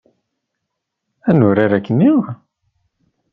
Ad 1.29 1.35
nurar 1.37 1.71
akkenni? 1.77 2.11